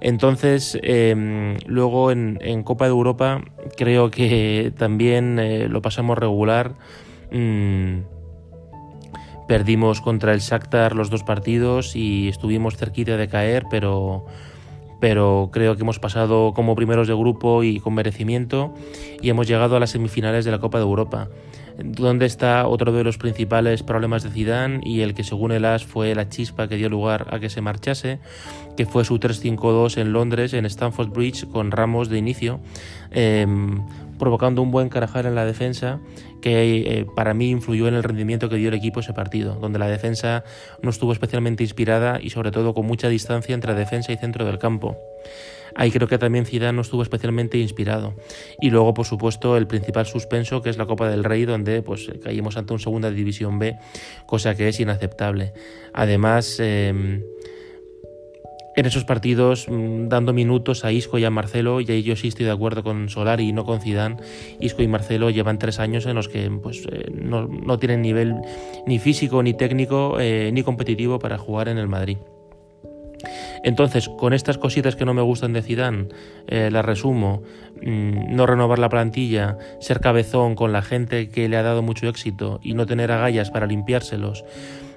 Entonces, 0.00 0.78
em, 0.82 1.56
luego 1.66 2.10
en, 2.10 2.62
Copa 2.64 2.84
de 2.84 2.90
Europa 2.90 3.42
creo 3.78 4.10
que 4.10 4.72
también 4.76 5.38
eh, 5.38 5.68
lo 5.68 5.80
pasamos 5.80 6.18
regular. 6.18 6.74
Mm, 7.32 8.15
perdimos 9.46 10.00
contra 10.00 10.32
el 10.32 10.40
Shakhtar 10.40 10.94
los 10.94 11.10
dos 11.10 11.22
partidos 11.22 11.96
y 11.96 12.28
estuvimos 12.28 12.76
cerquita 12.76 13.16
de 13.16 13.28
caer, 13.28 13.64
pero, 13.70 14.26
pero 15.00 15.50
creo 15.52 15.76
que 15.76 15.82
hemos 15.82 15.98
pasado 15.98 16.52
como 16.54 16.74
primeros 16.74 17.08
de 17.08 17.14
grupo 17.14 17.62
y 17.62 17.80
con 17.80 17.94
merecimiento 17.94 18.74
y 19.20 19.28
hemos 19.28 19.46
llegado 19.46 19.76
a 19.76 19.80
las 19.80 19.90
semifinales 19.90 20.44
de 20.44 20.50
la 20.50 20.58
Copa 20.58 20.78
de 20.78 20.84
Europa 20.84 21.28
donde 21.78 22.26
está 22.26 22.66
otro 22.66 22.92
de 22.92 23.04
los 23.04 23.18
principales 23.18 23.82
problemas 23.82 24.22
de 24.22 24.30
Zidane 24.30 24.80
y 24.82 25.00
el 25.00 25.14
que 25.14 25.24
según 25.24 25.52
el 25.52 25.64
AS 25.64 25.84
fue 25.84 26.14
la 26.14 26.28
chispa 26.28 26.68
que 26.68 26.76
dio 26.76 26.88
lugar 26.88 27.26
a 27.30 27.38
que 27.38 27.50
se 27.50 27.60
marchase, 27.60 28.18
que 28.76 28.86
fue 28.86 29.04
su 29.04 29.18
3-5-2 29.18 29.98
en 29.98 30.12
Londres, 30.12 30.54
en 30.54 30.64
Stamford 30.66 31.10
Bridge, 31.10 31.46
con 31.48 31.70
Ramos 31.70 32.08
de 32.08 32.18
inicio, 32.18 32.60
em, 33.10 33.82
provocando 34.18 34.62
un 34.62 34.70
buen 34.70 34.88
carajar 34.88 35.26
en 35.26 35.34
la 35.34 35.44
defensa 35.44 36.00
que 36.40 37.00
eh, 37.00 37.06
para 37.14 37.34
mí 37.34 37.50
influyó 37.50 37.88
en 37.88 37.94
el 37.94 38.02
rendimiento 38.02 38.48
que 38.48 38.56
dio 38.56 38.68
el 38.68 38.74
equipo 38.74 39.00
ese 39.00 39.12
partido, 39.12 39.56
donde 39.56 39.78
la 39.78 39.88
defensa 39.88 40.44
no 40.82 40.90
estuvo 40.90 41.12
especialmente 41.12 41.62
inspirada 41.62 42.20
y 42.22 42.30
sobre 42.30 42.50
todo 42.50 42.72
con 42.72 42.86
mucha 42.86 43.08
distancia 43.08 43.54
entre 43.54 43.74
defensa 43.74 44.12
y 44.12 44.16
centro 44.16 44.44
del 44.44 44.58
campo. 44.58 44.96
Ahí 45.76 45.90
creo 45.90 46.08
que 46.08 46.18
también 46.18 46.46
Zidane 46.46 46.72
no 46.72 46.82
estuvo 46.82 47.02
especialmente 47.02 47.58
inspirado. 47.58 48.14
Y 48.60 48.70
luego, 48.70 48.94
por 48.94 49.04
supuesto, 49.04 49.56
el 49.56 49.66
principal 49.66 50.06
suspenso, 50.06 50.62
que 50.62 50.70
es 50.70 50.78
la 50.78 50.86
Copa 50.86 51.08
del 51.08 51.22
Rey, 51.22 51.44
donde 51.44 51.82
pues 51.82 52.10
caímos 52.24 52.56
ante 52.56 52.72
un 52.72 52.80
segunda 52.80 53.10
división 53.10 53.58
B, 53.58 53.76
cosa 54.24 54.54
que 54.56 54.68
es 54.68 54.80
inaceptable. 54.80 55.52
Además, 55.92 56.58
em, 56.60 57.22
en 58.76 58.86
esos 58.86 59.04
partidos, 59.04 59.66
mm, 59.68 60.08
dando 60.08 60.32
minutos 60.32 60.84
a 60.84 60.92
Isco 60.92 61.18
y 61.18 61.24
a 61.24 61.30
Marcelo, 61.30 61.80
y 61.80 61.90
ahí 61.90 62.02
yo 62.02 62.16
sí 62.16 62.28
estoy 62.28 62.46
de 62.46 62.52
acuerdo 62.52 62.82
con 62.82 63.08
Solari 63.10 63.48
y 63.48 63.52
no 63.52 63.64
con 63.64 63.80
Zidane, 63.80 64.16
Isco 64.60 64.82
y 64.82 64.88
Marcelo 64.88 65.30
llevan 65.30 65.58
tres 65.58 65.78
años 65.78 66.06
en 66.06 66.14
los 66.14 66.28
que 66.28 66.50
pues, 66.62 66.86
eh, 66.90 67.10
no, 67.10 67.78
tienen 67.78 68.00
nivel 68.00 68.34
ni 68.86 68.98
físico, 68.98 69.42
ni 69.42 69.54
técnico, 69.54 70.18
eh, 70.20 70.50
ni 70.52 70.62
competitivo 70.62 71.18
para 71.18 71.36
jugar 71.36 71.68
en 71.68 71.78
el 71.78 71.88
Madrid. 71.88 72.18
Entonces, 73.62 74.08
con 74.08 74.32
estas 74.32 74.58
cositas 74.58 74.96
que 74.96 75.04
no 75.04 75.14
me 75.14 75.22
gustan 75.22 75.52
de 75.52 75.62
Zidane, 75.62 76.08
eh, 76.46 76.70
las 76.70 76.84
resumo, 76.84 77.42
mm, 77.82 78.34
no 78.34 78.46
renovar 78.46 78.78
la 78.78 78.88
plantilla, 78.88 79.58
ser 79.80 80.00
cabezón 80.00 80.54
con 80.54 80.72
la 80.72 80.82
gente 80.82 81.28
que 81.28 81.48
le 81.48 81.56
ha 81.56 81.62
dado 81.62 81.82
mucho 81.82 82.08
éxito 82.08 82.60
y 82.62 82.74
no 82.74 82.86
tener 82.86 83.10
agallas 83.10 83.50
para 83.50 83.66
limpiárselos, 83.66 84.44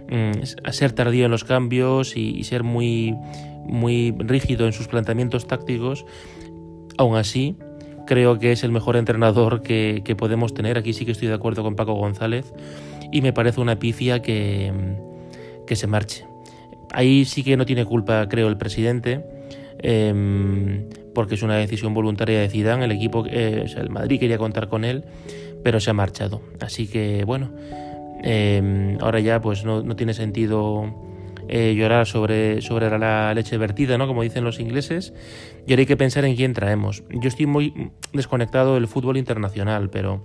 mm, 0.10 0.72
ser 0.72 0.92
tardío 0.92 1.26
en 1.26 1.32
los 1.32 1.44
cambios 1.44 2.16
y, 2.16 2.44
ser 2.44 2.64
muy, 2.64 3.16
muy 3.66 4.14
rígido 4.18 4.66
en 4.66 4.74
sus 4.74 4.88
planteamientos 4.88 5.48
tácticos, 5.48 6.06
aún 6.98 7.16
así 7.16 7.56
creo 8.06 8.40
que 8.40 8.52
es 8.52 8.64
el 8.64 8.72
mejor 8.72 8.98
entrenador 8.98 9.62
que, 9.62 10.16
podemos 10.18 10.54
tener. 10.54 10.78
Aquí 10.80 10.94
sí 10.94 11.06
que 11.06 11.12
estoy 11.12 11.28
de 11.28 11.36
acuerdo 11.36 11.62
con 11.62 11.76
Paco 11.76 11.94
González 11.94 12.54
y 13.12 13.22
me 13.22 13.34
parece 13.34 13.62
una 13.62 13.78
pifia 13.78 14.22
que 14.24 14.74
se 15.74 15.88
marche. 15.88 16.29
Ahí 16.94 17.26
sí 17.26 17.44
que 17.44 17.58
no 17.58 17.66
tiene 17.66 17.86
culpa, 17.86 18.28
creo, 18.30 18.48
el 18.48 18.58
presidente, 18.58 19.24
em, 19.80 20.90
porque 21.14 21.36
es 21.36 21.44
una 21.44 21.56
decisión 21.56 21.94
voluntaria 21.94 22.40
de 22.40 22.50
Zidane. 22.50 22.86
El 22.86 22.92
equipo, 22.92 23.26
eh, 23.28 23.66
el 23.76 23.90
Madrid 23.90 24.20
quería 24.20 24.38
contar 24.38 24.70
con 24.70 24.84
él, 24.84 25.04
pero 25.64 25.80
se 25.80 25.92
ha 25.92 25.94
marchado. 25.94 26.42
Así 26.60 26.88
que, 26.88 27.24
bueno, 27.26 27.52
em, 28.24 28.98
ahora 29.02 29.20
ya 29.20 29.40
pues 29.42 29.64
no, 29.64 29.96
tiene 29.96 30.14
sentido 30.14 30.94
eh, 31.48 31.74
llorar 31.76 32.06
sobre, 32.06 32.62
sobre 32.62 32.98
la 32.98 33.34
leche 33.34 33.58
vertida, 33.58 33.98
¿no? 33.98 34.08
Como 34.08 34.24
dicen 34.24 34.44
los 34.44 34.60
ingleses. 34.60 35.14
Y 35.68 35.72
ahora 35.72 35.82
hay 35.82 35.86
que 35.86 35.98
pensar 35.98 36.26
en 36.26 36.36
quién 36.36 36.54
traemos. 36.54 37.04
Yo 37.10 37.28
estoy 37.28 37.46
muy 37.46 37.92
desconectado 38.14 38.76
del 38.76 38.88
fútbol 38.88 39.18
internacional, 39.18 39.90
pero 39.90 40.24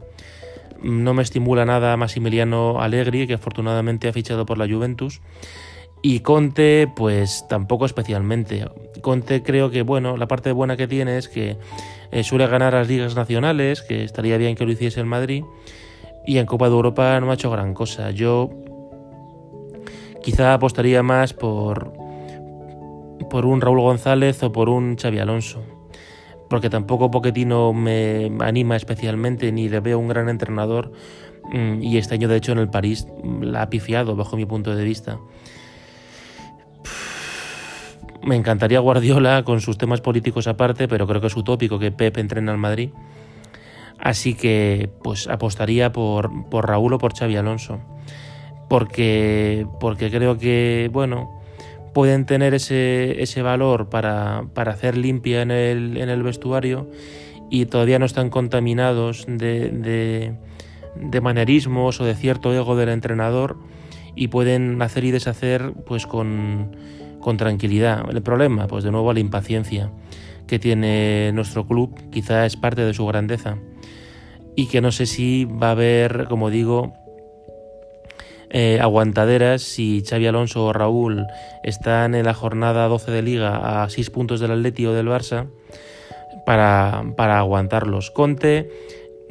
no 0.82 1.14
me 1.14 1.22
estimula 1.22 1.64
nada 1.64 1.96
Massimiliano 1.96 2.80
Allegri, 2.80 3.26
que 3.26 3.34
afortunadamente 3.34 4.08
ha 4.08 4.12
fichado 4.12 4.44
por 4.46 4.58
la 4.58 4.68
Juventus. 4.68 5.20
Y 6.06 6.20
Conte, 6.20 6.86
pues 6.94 7.46
tampoco 7.48 7.86
especialmente. 7.86 8.68
Conte 9.00 9.42
creo 9.42 9.70
que, 9.70 9.80
bueno, 9.80 10.18
la 10.18 10.28
parte 10.28 10.52
buena 10.52 10.76
que 10.76 10.86
tiene 10.86 11.16
es 11.16 11.30
que 11.30 11.56
eh, 12.12 12.22
suele 12.22 12.46
ganar 12.46 12.74
las 12.74 12.88
ligas 12.88 13.16
nacionales, 13.16 13.80
que 13.80 14.04
estaría 14.04 14.36
bien 14.36 14.54
que 14.54 14.66
lo 14.66 14.72
hiciese 14.72 15.00
el 15.00 15.06
Madrid. 15.06 15.44
Y 16.26 16.36
en 16.36 16.44
Copa 16.44 16.68
de 16.68 16.74
Europa 16.74 17.18
no 17.20 17.30
ha 17.30 17.34
hecho 17.34 17.50
gran 17.50 17.72
cosa. 17.72 18.10
Yo 18.10 18.50
quizá 20.22 20.52
apostaría 20.52 21.02
más 21.02 21.32
por, 21.32 21.94
por 23.30 23.46
un 23.46 23.62
Raúl 23.62 23.80
González 23.80 24.42
o 24.42 24.52
por 24.52 24.68
un 24.68 24.98
Xavi 24.98 25.20
Alonso. 25.20 25.62
Porque 26.50 26.68
tampoco 26.68 27.10
Poquetino 27.10 27.72
me 27.72 28.30
anima 28.40 28.76
especialmente, 28.76 29.50
ni 29.52 29.70
le 29.70 29.80
veo 29.80 29.98
un 29.98 30.08
gran 30.08 30.28
entrenador 30.28 30.92
Mm, 31.52 31.82
y 31.82 31.98
este 31.98 32.14
año, 32.14 32.28
de 32.28 32.36
hecho, 32.36 32.52
en 32.52 32.58
el 32.58 32.68
París 32.68 33.06
la 33.40 33.62
ha 33.62 33.70
pifiado, 33.70 34.16
bajo 34.16 34.36
mi 34.36 34.46
punto 34.46 34.74
de 34.74 34.84
vista. 34.84 35.18
Me 38.24 38.36
encantaría 38.36 38.80
Guardiola 38.80 39.42
con 39.44 39.60
sus 39.60 39.76
temas 39.76 40.00
políticos 40.00 40.46
aparte, 40.46 40.88
pero 40.88 41.06
creo 41.06 41.20
que 41.20 41.26
es 41.26 41.36
utópico 41.36 41.78
que 41.78 41.92
Pep 41.92 42.16
entrene 42.16 42.50
al 42.50 42.58
Madrid. 42.58 42.90
Así 43.98 44.34
que 44.34 44.90
pues 45.02 45.28
apostaría 45.28 45.92
por, 45.92 46.48
por 46.48 46.66
Raúl 46.66 46.94
o 46.94 46.98
por 46.98 47.14
Xavi 47.14 47.36
Alonso. 47.36 47.80
Porque, 48.68 49.66
porque 49.78 50.10
creo 50.10 50.38
que, 50.38 50.88
bueno, 50.90 51.38
pueden 51.92 52.24
tener 52.24 52.54
ese, 52.54 53.22
ese 53.22 53.42
valor 53.42 53.90
para, 53.90 54.44
para, 54.54 54.72
hacer 54.72 54.96
limpia 54.96 55.42
en 55.42 55.50
el, 55.50 55.96
en 55.98 56.08
el, 56.08 56.22
vestuario 56.22 56.88
y 57.50 57.66
todavía 57.66 57.98
no 57.98 58.06
están 58.06 58.30
contaminados 58.30 59.26
de, 59.28 59.68
de, 59.68 60.34
de 60.96 61.20
manerismos 61.20 62.00
o 62.00 62.04
de 62.04 62.14
cierto 62.14 62.54
ego 62.54 62.74
del 62.74 62.88
entrenador 62.88 63.58
y 64.16 64.28
pueden 64.28 64.80
hacer 64.80 65.04
y 65.04 65.10
deshacer 65.10 65.72
pues 65.86 66.06
con, 66.06 66.74
con 67.24 67.38
tranquilidad. 67.38 68.04
El 68.10 68.22
problema, 68.22 68.66
pues 68.66 68.84
de 68.84 68.90
nuevo, 68.90 69.10
la 69.14 69.18
impaciencia 69.18 69.90
que 70.46 70.58
tiene 70.58 71.32
nuestro 71.32 71.66
club, 71.66 71.98
quizá 72.10 72.44
es 72.44 72.54
parte 72.58 72.82
de 72.82 72.92
su 72.92 73.06
grandeza. 73.06 73.56
Y 74.54 74.68
que 74.68 74.82
no 74.82 74.92
sé 74.92 75.06
si 75.06 75.46
va 75.46 75.68
a 75.68 75.70
haber, 75.70 76.26
como 76.28 76.50
digo, 76.50 76.92
eh, 78.50 78.78
aguantaderas 78.78 79.62
si 79.62 80.04
Xavi 80.06 80.26
Alonso 80.26 80.66
o 80.66 80.72
Raúl 80.74 81.26
están 81.62 82.14
en 82.14 82.26
la 82.26 82.34
jornada 82.34 82.86
12 82.88 83.10
de 83.10 83.22
liga 83.22 83.82
a 83.82 83.88
6 83.88 84.10
puntos 84.10 84.38
del 84.38 84.50
Atleti 84.50 84.84
o 84.84 84.92
del 84.92 85.08
Barça 85.08 85.48
para, 86.44 87.04
para 87.16 87.38
aguantarlos. 87.38 88.10
Conte, 88.10 88.70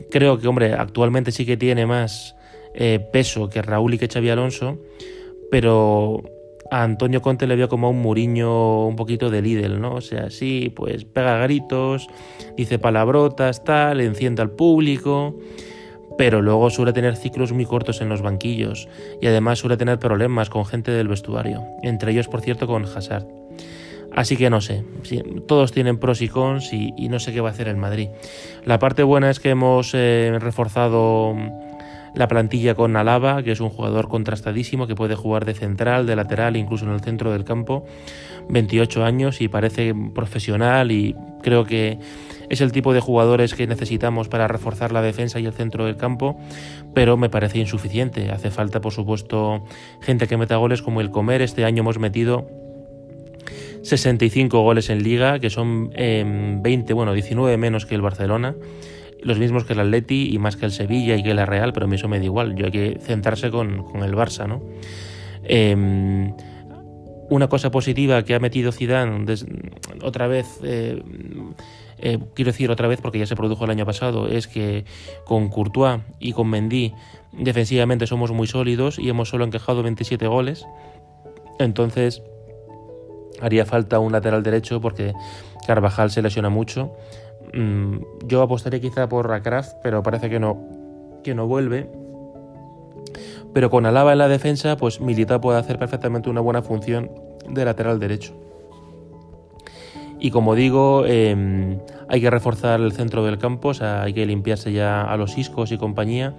creo 0.10 0.40
que, 0.40 0.48
hombre, 0.48 0.74
actualmente 0.74 1.32
sí 1.32 1.46
que 1.46 1.58
tiene 1.58 1.86
más 1.86 2.36
eh, 2.74 3.00
peso 3.14 3.50
que 3.50 3.62
Raúl 3.62 3.94
y 3.94 3.98
que 4.00 4.08
Xavi 4.08 4.32
Alonso, 4.32 4.80
pero 5.52 6.24
a 6.74 6.82
Antonio 6.82 7.22
Conte 7.22 7.46
le 7.46 7.56
veo 7.56 7.70
como 7.70 7.92
un 7.92 8.02
muriño 8.02 8.88
un 8.88 8.96
poquito 8.96 9.30
de 9.30 9.44
líder, 9.44 9.80
¿no? 9.80 9.94
O 9.94 10.02
sea, 10.02 10.32
sí, 10.32 10.74
pues 10.76 11.06
pega 11.06 11.38
gritos, 11.38 12.08
dice 12.58 12.80
palabrotas, 12.80 13.64
tal, 13.64 14.02
enciende 14.02 14.42
al 14.42 14.50
público, 14.50 15.36
pero 16.18 16.42
luego 16.42 16.72
suele 16.72 16.92
tener 16.92 17.16
ciclos 17.16 17.54
muy 17.54 17.66
cortos 17.66 18.02
en 18.02 18.10
los 18.10 18.24
banquillos 18.24 18.88
y 19.22 19.28
además 19.28 19.60
suele 19.60 19.78
tener 19.78 20.00
problemas 20.00 20.50
con 20.50 20.66
gente 20.66 20.90
del 20.90 21.08
vestuario, 21.08 21.62
entre 21.84 22.12
ellos, 22.12 22.28
por 22.28 22.42
cierto, 22.42 22.66
con 22.66 22.86
Hazard. 22.86 23.28
Así 24.12 24.36
que 24.36 24.50
no 24.50 24.60
sé, 24.60 24.84
todos 25.48 25.72
tienen 25.72 26.00
pros 26.00 26.24
y 26.24 26.28
cons 26.28 26.74
y, 26.74 26.92
no 27.08 27.20
sé 27.20 27.34
qué 27.34 27.42
va 27.42 27.50
a 27.50 27.52
hacer 27.52 27.68
el 27.68 27.78
Madrid. 27.78 28.10
La 28.66 28.80
parte 28.80 29.04
buena 29.04 29.30
es 29.30 29.40
que 29.40 29.52
hemos 29.52 29.92
eh, 29.94 30.36
reforzado 30.40 31.36
la 32.16 32.28
plantilla 32.28 32.76
con 32.76 32.96
Alaba, 32.96 33.44
que 33.44 33.52
es 33.52 33.60
un 33.60 33.70
jugador 33.70 34.08
contrastadísimo, 34.08 34.88
que 34.88 34.96
puede 34.96 35.16
jugar 35.16 35.46
de 35.46 35.54
central, 35.54 36.06
de 36.06 36.16
lateral, 36.16 36.56
incluso 36.56 36.86
en 36.86 36.92
el 36.92 37.02
centro 37.02 37.32
del 37.32 37.44
campo. 37.44 37.86
28 38.50 39.04
años 39.04 39.42
y 39.42 39.48
parece 39.48 39.94
profesional 40.14 40.92
y 40.92 41.16
creo 41.42 41.66
que 41.66 41.98
es 42.50 42.62
el 42.62 42.72
tipo 42.72 42.94
de 42.94 43.00
jugadores 43.00 43.54
que 43.54 43.68
necesitamos 43.68 44.28
para 44.28 44.48
reforzar 44.48 44.92
la 44.92 45.02
defensa 45.02 45.40
y 45.40 45.46
el 45.46 45.54
centro 45.54 45.86
del 45.86 45.96
campo, 45.96 46.38
pero 46.94 47.18
me 47.18 47.30
parece 47.30 47.60
insuficiente. 47.60 48.32
Hace 48.32 48.52
falta, 48.52 48.82
por 48.82 48.94
supuesto, 48.94 49.64
gente 50.02 50.28
que 50.28 50.38
meta 50.38 50.58
goles 50.58 50.82
como 50.82 51.02
el 51.02 51.10
Comer. 51.10 51.42
Este 51.42 51.66
año 51.66 51.82
hemos 51.82 52.00
metido 52.00 52.48
65 53.82 54.62
goles 54.62 54.90
en 54.90 55.04
liga, 55.04 55.40
que 55.40 55.50
son 55.50 55.90
20, 55.90 56.02
em, 56.04 56.96
bueno, 56.96 57.14
19 57.14 57.58
menos 57.58 57.86
que 57.86 57.96
el 57.96 58.02
Barcelona 58.02 58.56
los 59.24 59.40
mismos 59.40 59.66
que 59.66 59.74
el 59.74 59.80
Atleti 59.80 60.34
y 60.34 60.38
más 60.38 60.56
que 60.56 60.66
el 60.66 60.72
Sevilla 60.72 61.16
y 61.16 61.24
que 61.24 61.34
la 61.34 61.46
Real, 61.46 61.74
pero 61.74 61.86
a 61.86 61.90
mí 61.90 61.96
eso 61.96 62.08
me 62.08 62.20
da 62.20 62.26
igual, 62.26 62.56
yo 62.56 62.66
hay 62.66 62.72
que 62.72 63.00
centrarse 63.02 63.52
con, 63.52 63.86
el 64.04 64.16
Barça, 64.16 64.48
¿no? 64.48 64.62
Em, 65.44 66.34
una 67.30 67.48
cosa 67.48 67.72
positiva 67.72 68.24
que 68.24 68.36
ha 68.36 68.40
metido 68.40 68.72
Zidane 68.72 69.26
otra 70.02 70.28
vez, 70.28 70.60
eh, 70.64 71.02
eh, 71.98 72.20
quiero 72.34 72.52
decir 72.52 72.70
otra 72.70 72.88
vez 72.88 73.02
porque 73.02 73.20
ya 73.20 73.26
se 73.26 73.36
produjo 73.36 73.66
el 73.66 73.72
año 73.72 73.86
pasado, 73.86 74.28
es 74.28 74.48
que 74.48 74.86
con 75.26 75.50
Courtois 75.50 76.02
y 76.20 76.34
con 76.34 76.50
Mendy 76.50 76.94
defensivamente 77.32 78.08
somos 78.08 78.32
muy 78.32 78.48
sólidos 78.48 79.00
y 79.00 79.10
hemos 79.10 79.30
solo 79.30 79.46
encajado 79.46 79.84
27 79.84 80.28
goles. 80.28 80.66
Entonces 81.60 82.22
haría 83.42 83.66
falta 83.66 84.00
un 84.00 84.12
lateral 84.12 84.44
derecho 84.44 84.82
porque 84.82 85.14
Carvajal 85.66 86.12
se 86.12 86.22
lesiona 86.22 86.50
mucho 86.50 86.94
Mm, 87.54 87.98
yo 88.26 88.42
apostaría 88.42 88.82
quizá 88.82 89.08
por 89.08 89.28
Rakraft, 89.28 89.74
pero 89.84 90.02
parece 90.02 90.30
que 90.30 90.40
no, 90.40 90.58
que 91.24 91.36
no 91.36 91.48
vuelve. 91.48 91.90
Pero 93.54 93.70
con 93.70 93.86
Alaba 93.86 94.14
en 94.14 94.18
la 94.18 94.28
defensa, 94.28 94.78
pues 94.78 95.00
Milita 95.00 95.40
puede 95.40 95.60
hacer 95.60 95.78
perfectamente 95.78 96.30
una 96.30 96.42
buena 96.42 96.64
función 96.64 97.12
de 97.48 97.66
lateral 97.66 98.00
derecho. 98.00 98.34
Y 100.20 100.32
como 100.32 100.56
digo, 100.56 101.06
em, 101.06 101.80
hay 102.08 102.22
que 102.22 102.30
reforzar 102.30 102.80
el 102.80 102.94
centro 102.94 103.26
del 103.26 103.38
campo, 103.38 103.70
o 103.70 103.74
sea, 103.74 104.04
hay 104.04 104.14
que 104.14 104.26
limpiarse 104.26 104.72
ya 104.72 105.04
a 105.04 105.18
los 105.18 105.38
Iscos 105.38 105.72
y 105.74 105.78
compañía. 105.78 106.34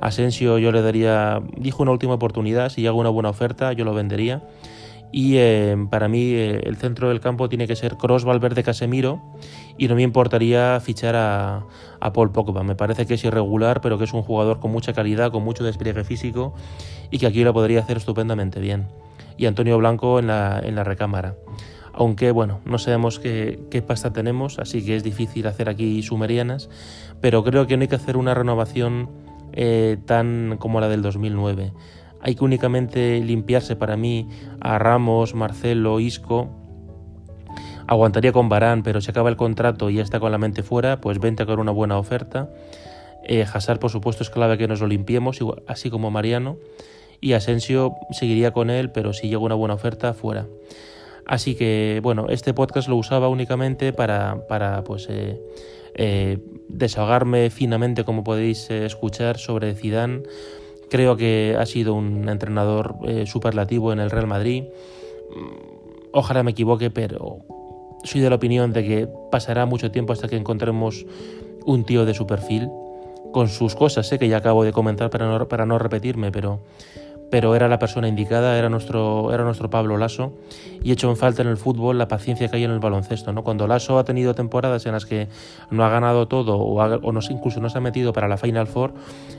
Asensio 0.00 0.58
yo 0.58 0.70
le 0.72 0.82
daría, 0.82 1.42
dijo 1.56 1.82
una 1.82 1.92
última 1.92 2.14
oportunidad, 2.14 2.68
si 2.68 2.86
hago 2.86 3.00
una 3.00 3.08
buena 3.08 3.30
oferta 3.30 3.72
yo 3.72 3.84
lo 3.86 3.94
vendería. 3.94 4.42
Y 5.12 5.38
em, 5.38 5.88
para 5.88 6.08
mí 6.08 6.32
eh, 6.32 6.60
el 6.64 6.76
centro 6.76 7.08
del 7.08 7.20
campo 7.20 7.48
tiene 7.48 7.66
que 7.66 7.76
ser 7.76 7.96
Cross, 7.96 8.24
Valverde, 8.24 8.62
Casemiro 8.62 9.20
y 9.76 9.88
no 9.88 9.94
me 9.96 10.02
importaría 10.02 10.78
fichar 10.80 11.16
a, 11.16 11.66
Paul 12.14 12.30
Pogba. 12.32 12.62
Me 12.62 12.76
parece 12.76 13.06
que 13.06 13.14
es 13.14 13.24
irregular, 13.24 13.80
pero 13.80 13.98
que 13.98 14.04
es 14.04 14.12
un 14.12 14.22
jugador 14.22 14.60
con 14.60 14.70
mucha 14.70 14.92
calidad, 14.92 15.32
con 15.32 15.42
mucho 15.42 15.64
despliegue 15.64 16.04
físico 16.04 16.54
y 17.10 17.18
que 17.18 17.26
aquí 17.26 17.44
lo 17.44 17.52
podría 17.52 17.80
hacer 17.80 17.96
estupendamente 17.96 18.60
bien. 18.60 18.88
Y 19.36 19.46
Antonio 19.46 19.78
Blanco 19.78 20.18
en 20.18 20.28
la, 20.28 20.60
en 20.62 20.74
la 20.74 20.84
recámara. 20.84 21.34
Aunque 21.92 22.30
bueno, 22.30 22.60
no 22.64 22.78
sabemos 22.78 23.18
qué, 23.18 23.84
pasta 23.86 24.12
tenemos, 24.12 24.58
así 24.58 24.84
que 24.84 24.96
es 24.96 25.02
difícil 25.02 25.46
hacer 25.46 25.68
aquí 25.68 26.02
sumerianas, 26.02 26.70
pero 27.20 27.42
creo 27.42 27.66
que 27.66 27.76
no 27.76 27.82
hay 27.82 27.88
que 27.88 27.96
hacer 27.96 28.16
una 28.16 28.34
renovación 28.34 29.10
eh, 29.52 29.98
tan 30.06 30.56
como 30.58 30.80
la 30.80 30.88
del 30.88 31.02
2009. 31.02 31.72
Hay 32.20 32.34
que 32.34 32.44
únicamente 32.44 33.20
limpiarse 33.20 33.76
para 33.76 33.96
mí 33.96 34.28
a 34.60 34.78
Ramos, 34.78 35.34
Marcelo, 35.34 36.00
Isco 36.00 36.60
aguantaría 37.90 38.30
con 38.30 38.48
Barán, 38.48 38.84
pero 38.84 39.00
si 39.00 39.10
acaba 39.10 39.30
el 39.30 39.36
contrato 39.36 39.90
y 39.90 39.96
ya 39.96 40.02
está 40.02 40.20
con 40.20 40.30
la 40.30 40.38
mente 40.38 40.62
fuera, 40.62 41.00
pues 41.00 41.18
vente 41.18 41.44
con 41.44 41.58
una 41.58 41.72
buena 41.72 41.98
oferta. 41.98 42.48
Eh, 43.24 43.44
Hazard, 43.52 43.80
por 43.80 43.90
supuesto, 43.90 44.22
es 44.22 44.30
clave 44.30 44.56
que 44.58 44.68
nos 44.68 44.80
lo 44.80 44.86
limpiemos, 44.86 45.40
así 45.66 45.90
como 45.90 46.08
Mariano. 46.12 46.56
Y 47.20 47.32
Asensio 47.32 47.96
seguiría 48.12 48.52
con 48.52 48.70
él, 48.70 48.92
pero 48.92 49.12
si 49.12 49.28
llega 49.28 49.40
una 49.40 49.56
buena 49.56 49.74
oferta, 49.74 50.14
fuera. 50.14 50.46
Así 51.26 51.56
que, 51.56 51.98
bueno, 52.00 52.26
este 52.28 52.54
podcast 52.54 52.88
lo 52.88 52.94
usaba 52.94 53.28
únicamente 53.28 53.92
para, 53.92 54.46
para 54.46 54.84
pues, 54.84 55.08
eh, 55.10 55.40
eh, 55.94 56.38
desahogarme 56.68 57.50
finamente, 57.50 58.04
como 58.04 58.22
podéis 58.22 58.70
escuchar, 58.70 59.36
sobre 59.38 59.74
Zidane. 59.74 60.22
Creo 60.90 61.16
que 61.16 61.56
ha 61.58 61.64
sido 61.66 61.94
un 61.94 62.28
entrenador 62.28 62.96
superlativo 63.26 63.92
en 63.92 64.00
el 64.00 64.10
Real 64.10 64.26
Madrid. 64.26 64.64
Ojalá 66.12 66.42
me 66.42 66.50
equivoque, 66.50 66.90
pero 66.90 67.38
soy 68.04 68.20
de 68.20 68.30
la 68.30 68.36
opinión 68.36 68.72
de 68.72 68.84
que 68.84 69.08
pasará 69.30 69.66
mucho 69.66 69.90
tiempo 69.90 70.12
hasta 70.12 70.28
que 70.28 70.36
encontremos 70.36 71.06
un 71.64 71.84
tío 71.84 72.04
de 72.04 72.14
su 72.14 72.26
perfil, 72.26 72.68
con 73.32 73.48
sus 73.48 73.74
cosas, 73.74 74.08
sé 74.08 74.18
que 74.18 74.28
ya 74.28 74.38
acabo 74.38 74.64
de 74.64 74.72
comentar 74.72 75.10
para 75.10 75.26
no, 75.26 75.48
para 75.48 75.66
no 75.66 75.78
repetirme, 75.78 76.32
pero, 76.32 76.60
pero 77.30 77.54
era 77.54 77.68
la 77.68 77.78
persona 77.78 78.08
indicada, 78.08 78.58
era 78.58 78.68
nuestro, 78.68 79.32
era 79.32 79.44
nuestro 79.44 79.70
Pablo 79.70 79.96
Lasso, 79.96 80.32
y 80.82 80.90
he 80.90 80.92
hecho 80.92 81.08
en 81.08 81.16
falta 81.16 81.42
en 81.42 81.48
el 81.48 81.56
fútbol 81.56 81.98
la 81.98 82.08
paciencia 82.08 82.48
que 82.48 82.56
hay 82.56 82.64
en 82.64 82.70
el 82.72 82.80
baloncesto. 82.80 83.32
¿no? 83.32 83.44
Cuando 83.44 83.66
Lasso 83.66 83.98
ha 83.98 84.04
tenido 84.04 84.34
temporadas 84.34 84.84
en 84.86 84.92
las 84.92 85.06
que 85.06 85.28
no 85.70 85.84
ha 85.84 85.88
ganado 85.88 86.28
todo 86.28 86.58
o, 86.58 86.80
o 86.80 87.12
nos, 87.12 87.30
incluso 87.30 87.60
no 87.60 87.70
se 87.70 87.78
ha 87.78 87.80
metido 87.80 88.12
para 88.12 88.28
la 88.28 88.36
Final 88.36 88.66
Four, 88.66 88.94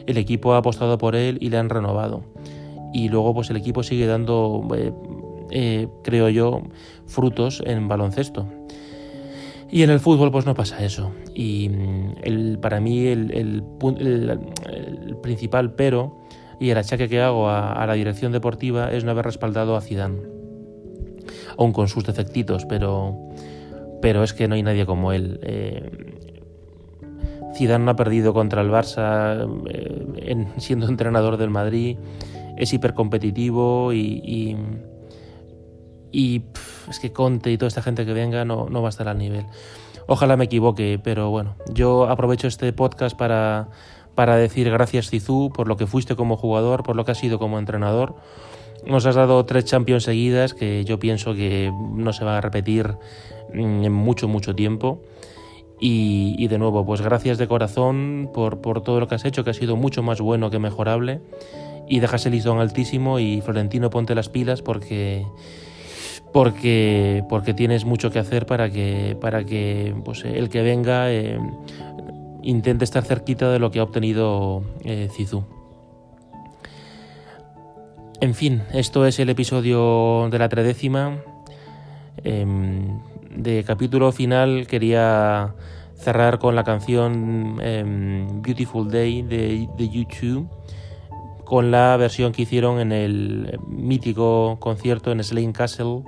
el 0.07 0.17
equipo 0.17 0.53
ha 0.53 0.57
apostado 0.57 0.97
por 0.97 1.15
él 1.15 1.37
y 1.41 1.49
le 1.49 1.57
han 1.57 1.69
renovado. 1.69 2.23
Y 2.93 3.09
luego 3.09 3.33
pues 3.33 3.49
el 3.49 3.57
equipo 3.57 3.83
sigue 3.83 4.05
dando... 4.05 4.67
Eh, 4.75 4.93
eh, 5.51 5.89
creo 6.01 6.29
yo, 6.29 6.61
frutos 7.05 7.61
en 7.65 7.87
baloncesto. 7.89 8.47
Y 9.69 9.83
en 9.83 9.89
el 9.89 9.99
fútbol 9.99 10.31
pues 10.31 10.45
no 10.45 10.55
pasa 10.55 10.83
eso. 10.83 11.11
Y 11.35 11.69
mm, 11.69 12.13
el, 12.23 12.59
para 12.59 12.79
mí 12.79 13.05
el, 13.05 13.31
el, 13.31 13.63
principal 15.21 15.73
pero 15.73 16.20
y 16.61 16.69
el 16.69 16.77
achaque 16.77 17.09
que 17.09 17.19
hago 17.19 17.49
a, 17.49 17.83
la 17.87 17.93
dirección 17.93 18.31
deportiva 18.31 18.91
es 18.91 19.03
no 19.03 19.09
haber 19.09 19.25
respaldado 19.25 19.75
a 19.75 19.81
Zidane. 19.81 20.21
Aún 21.57 21.73
con 21.73 21.87
sus 21.87 22.05
defectitos, 22.05 22.65
pero, 22.65 23.17
pero 23.99 24.23
es 24.23 24.33
que 24.33 24.47
no 24.47 24.53
hay 24.53 24.61
nadie 24.61 24.85
como 24.85 25.11
él. 25.11 25.39
Eh, 25.41 25.89
Zidane 27.55 27.83
no 27.83 27.89
ha 27.89 27.95
perdido 27.95 28.35
contra 28.35 28.61
el 28.61 28.69
Barça 28.69 29.43
eh, 29.69 30.45
siendo 30.57 30.87
entrenador 30.87 31.37
del 31.37 31.49
Madrid. 31.49 31.97
Es 32.57 32.71
hipercompetitivo 32.73 33.91
y, 33.91 34.21
y 34.23 34.55
y 36.11 36.43
es 36.89 36.99
que 36.99 37.11
Conte 37.11 37.51
y 37.51 37.57
toda 37.57 37.69
esta 37.69 37.81
gente 37.81 38.05
que 38.05 38.13
venga 38.13 38.45
no, 38.45 38.67
no 38.69 38.81
va 38.81 38.89
a 38.89 38.91
estar 38.91 39.07
al 39.07 39.17
nivel. 39.17 39.45
Ojalá 40.07 40.35
me 40.35 40.45
equivoque, 40.45 40.99
pero 41.01 41.29
bueno, 41.29 41.55
yo 41.73 42.09
aprovecho 42.09 42.47
este 42.47 42.73
podcast 42.73 43.17
para, 43.17 43.69
para 44.15 44.35
decir 44.35 44.69
gracias 44.69 45.09
Cizú 45.09 45.51
por 45.53 45.67
lo 45.67 45.77
que 45.77 45.87
fuiste 45.87 46.15
como 46.15 46.37
jugador, 46.37 46.83
por 46.83 46.95
lo 46.95 47.05
que 47.05 47.11
has 47.11 47.17
sido 47.17 47.39
como 47.39 47.59
entrenador. 47.59 48.15
Nos 48.85 49.05
has 49.05 49.15
dado 49.15 49.45
tres 49.45 49.65
Champions 49.65 50.03
seguidas 50.03 50.53
que 50.53 50.83
yo 50.85 50.99
pienso 50.99 51.35
que 51.35 51.71
no 51.93 52.13
se 52.13 52.23
van 52.23 52.35
a 52.35 52.41
repetir 52.41 52.95
en 53.53 53.91
mucho, 53.91 54.27
mucho 54.27 54.55
tiempo. 54.55 55.01
Y, 55.83 56.47
de 56.47 56.59
nuevo, 56.59 56.85
pues 56.85 57.01
gracias 57.01 57.39
de 57.39 57.47
corazón 57.47 58.29
por, 58.31 58.61
por, 58.61 58.83
todo 58.83 58.99
lo 58.99 59.07
que 59.07 59.15
has 59.15 59.25
hecho, 59.25 59.43
que 59.43 59.49
ha 59.49 59.53
sido 59.55 59.75
mucho 59.75 60.03
más 60.03 60.21
bueno 60.21 60.51
que 60.51 60.59
mejorable. 60.59 61.21
Y 61.87 61.99
dejas 61.99 62.25
el 62.27 62.33
listón 62.33 62.59
altísimo 62.59 63.17
y 63.17 63.41
Florentino 63.41 63.89
ponte 63.89 64.13
las 64.13 64.29
pilas 64.29 64.61
porque, 64.61 65.25
porque, 66.31 67.23
porque 67.29 67.55
tienes 67.55 67.83
mucho 67.85 68.11
que 68.11 68.19
hacer 68.19 68.45
para 68.45 68.69
que, 68.69 69.17
para 69.19 69.43
que 69.43 69.95
pues, 70.05 70.23
el 70.23 70.49
que 70.49 70.61
venga 70.61 71.11
eh, 71.11 71.39
intente 72.43 72.83
estar 72.83 73.03
cerquita 73.03 73.51
de 73.51 73.59
lo 73.59 73.71
que 73.71 73.79
ha 73.79 73.83
obtenido 73.83 74.63
eh, 74.83 75.09
Cizú. 75.11 75.43
En 78.19 78.35
fin, 78.35 78.61
esto 78.73 79.05
es 79.05 79.19
el 79.19 79.29
episodio 79.29 80.29
de 80.29 80.37
la 80.37 80.47
tredécima. 80.47 81.17
Em, 82.23 82.99
de 83.35 83.63
capítulo 83.63 84.11
final 84.11 84.67
quería 84.67 85.55
cerrar 85.95 86.37
con 86.37 86.55
la 86.55 86.63
canción 86.63 87.59
em, 87.61 88.41
Beautiful 88.41 88.91
Day 88.91 89.21
de, 89.23 89.67
de 89.75 89.89
YouTube, 89.89 90.47
con 91.45 91.71
la 91.71 91.97
versión 91.97 92.31
que 92.31 92.43
hicieron 92.43 92.79
en 92.79 92.91
el 92.91 93.59
mítico 93.67 94.57
concierto 94.59 95.11
en 95.11 95.23
Slane 95.23 95.53
Castle 95.53 96.03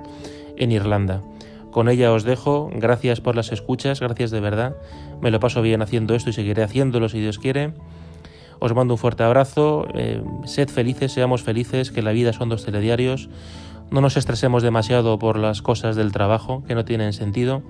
en 0.56 0.72
Irlanda. 0.72 1.22
Con 1.74 1.88
ella 1.88 2.12
os 2.12 2.22
dejo, 2.22 2.70
gracias 2.72 3.20
por 3.20 3.34
las 3.34 3.50
escuchas, 3.50 3.98
gracias 3.98 4.30
de 4.30 4.38
verdad, 4.38 4.76
me 5.20 5.32
lo 5.32 5.40
paso 5.40 5.60
bien 5.60 5.82
haciendo 5.82 6.14
esto 6.14 6.30
y 6.30 6.32
seguiré 6.32 6.62
haciéndolo 6.62 7.08
si 7.08 7.18
Dios 7.18 7.40
quiere. 7.40 7.72
Os 8.60 8.72
mando 8.76 8.94
un 8.94 8.98
fuerte 8.98 9.24
abrazo, 9.24 9.88
eh, 9.92 10.22
sed 10.44 10.68
felices, 10.68 11.10
seamos 11.10 11.42
felices, 11.42 11.90
que 11.90 12.00
la 12.00 12.12
vida 12.12 12.32
son 12.32 12.48
dos 12.48 12.64
telediarios, 12.64 13.28
no 13.90 14.00
nos 14.00 14.16
estresemos 14.16 14.62
demasiado 14.62 15.18
por 15.18 15.36
las 15.36 15.62
cosas 15.62 15.96
del 15.96 16.12
trabajo 16.12 16.62
que 16.64 16.76
no 16.76 16.84
tienen 16.84 17.12
sentido. 17.12 17.64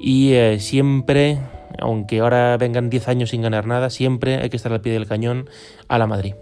Y 0.00 0.32
eh, 0.32 0.58
siempre, 0.58 1.38
aunque 1.78 2.18
ahora 2.18 2.56
vengan 2.56 2.90
10 2.90 3.06
años 3.06 3.30
sin 3.30 3.42
ganar 3.42 3.64
nada, 3.68 3.90
siempre 3.90 4.42
hay 4.42 4.50
que 4.50 4.56
estar 4.56 4.72
al 4.72 4.80
pie 4.80 4.92
del 4.92 5.06
cañón 5.06 5.48
a 5.86 5.98
la 5.98 6.08
Madrid. 6.08 6.34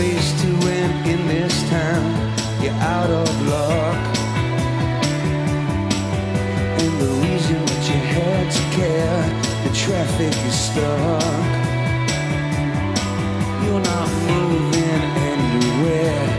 Place 0.00 0.32
to 0.40 0.48
win 0.64 0.90
in 1.06 1.28
this 1.28 1.68
town. 1.68 2.10
You're 2.62 2.72
out 2.72 3.10
of 3.10 3.28
luck. 3.46 4.16
And 6.80 6.92
the 7.02 7.10
reason 7.26 7.58
that 7.66 7.82
you 7.90 8.00
had 8.16 8.50
to 8.50 8.62
care, 8.78 9.20
the 9.62 9.72
traffic 9.76 10.34
is 10.48 10.58
stuck. 10.58 11.42
You're 13.62 13.84
not 13.92 14.08
moving 14.32 15.02
anywhere. 15.32 16.29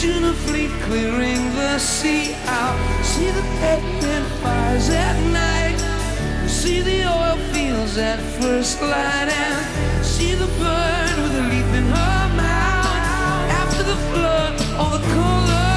Tuna 0.00 0.32
fleet 0.32 0.70
clearing 0.82 1.42
the 1.56 1.76
sea 1.76 2.32
out. 2.46 2.78
See 3.04 3.30
the 3.30 3.42
pepper 3.58 4.20
fires 4.40 4.90
at 4.90 5.16
night. 5.32 5.78
See 6.48 6.80
the 6.82 7.02
oil 7.02 7.36
fields 7.52 7.98
at 7.98 8.20
first 8.40 8.80
light 8.80 9.28
and 9.28 10.06
see 10.06 10.34
the 10.34 10.46
bird 10.62 11.16
with 11.22 11.34
a 11.34 11.44
leaf 11.50 11.70
in 11.80 11.86
her 11.96 12.28
mouth. 12.36 13.50
After 13.60 13.82
the 13.82 13.96
flood, 14.10 14.54
all 14.78 14.90
the 14.96 15.04
colors 15.14 15.67